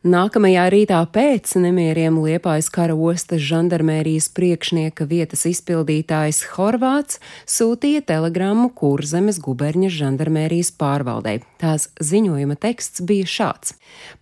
[0.00, 9.36] Nākamajā rītā pēc nemieriem Liepājas kara ostas žandarmērijas priekšnieka vietas izpildītājs Horvāts sūtīja telegrammu Kurzemes
[9.44, 11.42] guberņas žandarmērijas pārvaldei.
[11.60, 13.74] Tās ziņojuma teksts bija šāds: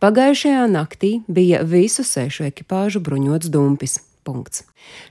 [0.02, 4.00] Pagājušajā naktī bija visu sešu ekipāžu bruņots dumpis.
[4.26, 4.64] Punkts.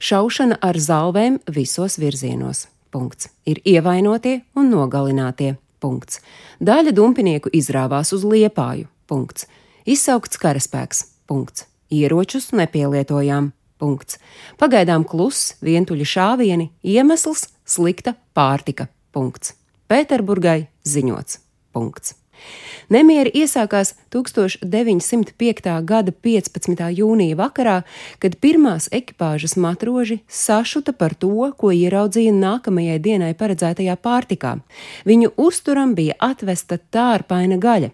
[0.03, 2.65] Šaušana ar zalvēm visos virzienos.
[2.91, 3.29] Punkts.
[3.47, 5.55] Ir ievainotie un nogalinātie.
[5.79, 6.19] Punkts.
[6.59, 8.91] Daļa dumpinieku izrāvās uz liepāju.
[9.07, 9.47] Punkts.
[9.87, 11.05] Izsaukts karaspēks.
[11.31, 11.63] Punkts.
[11.87, 13.53] Ieročus nepielietojām.
[13.79, 14.17] Punkts.
[14.59, 18.89] Pagaidām kluss, vientuļi šāvieni, iemesls- slikta pārtika.
[19.15, 19.53] Punkts.
[19.87, 21.39] Pēterburgai ziņots.
[21.71, 22.15] Punkts.
[22.89, 25.81] Nemieri iesākās 1905.
[25.85, 26.91] gada 15.
[26.91, 27.83] jūnija vakarā,
[28.19, 34.59] kad pirmās ekipāžas matroži sašuta par to, ko ieraudzīja nākamajai dienai paredzētajā pārtikā.
[35.05, 37.91] Viņu uzturam bija atvesta tārpaina gaļa.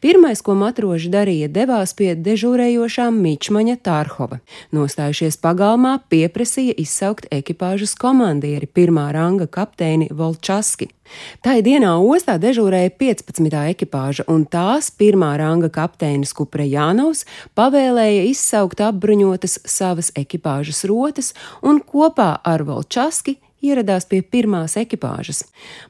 [0.00, 4.40] Pirmais, ko matroži darīja, devās pie dežūrējošā Mičmaņa Tārhova.
[4.74, 10.90] Nostājušies pagalmā, pieprasīja izsaukt ekipāžas komandieri, pirmā ranga kapteini Volčaski.
[11.44, 13.56] Tai dienā ostā dežūrēja 15.
[13.74, 17.24] ekipāža, un tās pirmā ranga kapteinis Kuprejānovs
[17.58, 25.44] pavēlēja izsaukt apbruņotas savas ekipāžas rotas un kopā ar Volčaski ieradās pie pirmās ekipāžas.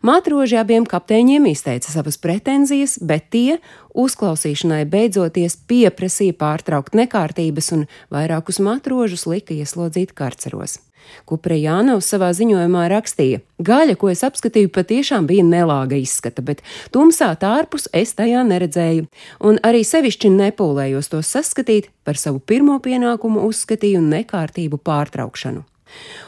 [0.07, 3.59] Matroži abiem kapteiņiem izteica savas pretenzijas, bet tie
[3.95, 10.81] uzklausīšanai beidzoties pieprasīja pārtraukt nekārtības un vairākus matrožus lika ieslodzīt karceros.
[11.29, 16.63] Kuprejānovs savā ziņojumā rakstīja: Gaļa, ko es apskatīju, patiešām bija nelāga izskata, bet
[16.95, 19.07] tumsā tārpus es tajā neredzēju,
[19.49, 25.65] un arī sevišķi nepūlējos to saskatīt, par savu pirmo pienākumu uzskatīju nekārtību pārtraukšanu.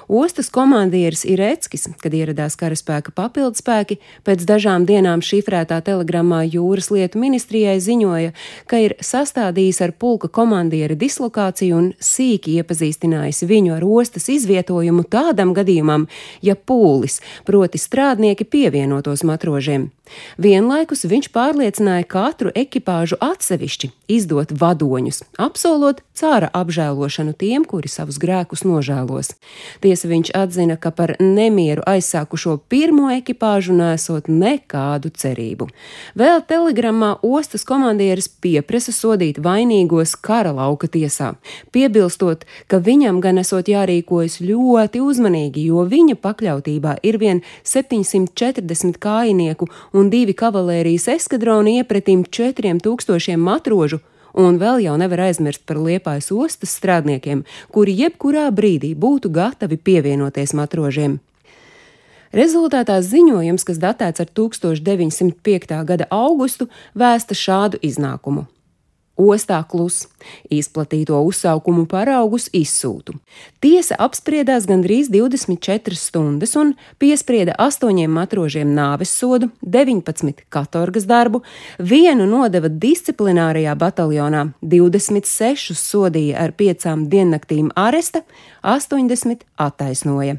[0.09, 7.81] Ostas komandieris Ireckis, kad ieradās karaspēka papildspēki, pēc dažām dienām šifrētā telegrammā jūras lietu ministrijai
[7.83, 8.31] ziņoja,
[8.71, 15.57] ka ir sastādījis ar pulka komandieri dislokāciju un sīki iepazīstinājis viņu ar ostas izvietojumu tādam
[15.59, 16.07] gadījumam,
[16.39, 17.19] ja pūlis,
[17.49, 19.91] proti strādnieki pievienotos matrožiem.
[20.39, 28.63] Vienlaikus viņš pārliecināja katru ekipāžu atsevišķi izdot vadoņus, apsolot cāra apžēlošanu tiem, kuri savus grēkus
[28.63, 29.35] nožēlos.
[29.97, 35.71] Tiesa viņš atzina, ka par nemieru aizsākušo pirmo ekipāžu nesot nekādu cerību.
[36.21, 41.31] Vēl telegrammā ostas komandieris pieprasa sodīt vainīgos kara lauka tiesā,
[41.73, 49.71] piebilstot, ka viņam gan esot jārīkojas ļoti uzmanīgi, jo viņa pakļautībā ir vien 740 kājinieku
[49.97, 54.03] un divi kavalērijas eskadroni iepretim 4000 matrožu,
[54.37, 60.55] un vēl jau nevar aizmirst par liepājas ostas strādniekiem, kuri jebkurā brīdī būtu gatavi pievienoties
[60.57, 61.19] matrožiem.
[62.37, 65.73] Rezultātā ziņojums, kas datēts ar 1905.
[65.89, 68.45] gada augustu, vēsta šādu iznākumu.
[69.17, 70.03] Ostā klus,
[70.53, 73.15] izplatīto uzsaukumu paraugus izsūtu.
[73.65, 81.41] Tiesa apspriedās gandrīz 24 stundas un piesprieda astoņiem matrožiem nāves sodu, 19 katorgas darbu,
[81.81, 88.21] vienu nodeva disciplinārajā bataljonā, 26 sodīja ar piecām diennaktīm aresta,
[88.61, 90.37] 80 attaisnoja.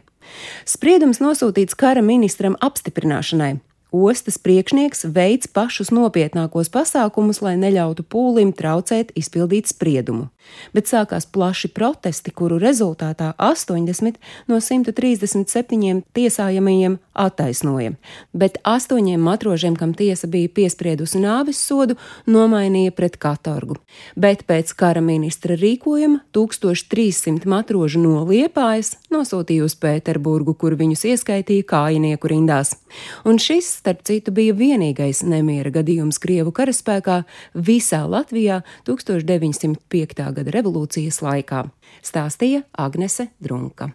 [0.67, 3.55] Spriedums nosūtīts kara ministram apstiprināšanai,
[3.91, 10.27] Ostas priekšnieks veids pašus nopietnākos pasākumus, lai neļautu pūlim traucēt izpildīt spriedumu,
[10.75, 14.19] bet sākās plaši protesti, kuru rezultātā 80
[14.51, 17.93] no 137 tiesājamajiem attaisnoja,
[18.35, 21.95] bet astoņiem matrožiem, kam tiesa bija piespriedusi nāves sodu,
[22.27, 23.79] nomainīja pret katorgu.
[24.19, 31.71] Bet pēc kara ministra rīkojuma 1300 matrožu no Liepājas nosūtīja uz Pēterburgu, kur viņus ieskaitīja
[31.71, 32.75] kājinieku rindās.
[33.23, 37.21] Un šis starp citu, bija vienīgais nemiera gadījums Krievu karaspēkā
[37.53, 40.25] visā Latvijā 1905.
[40.39, 41.67] gada revolūcijas laikā,
[42.05, 43.93] stāstīja Agnese Drunka.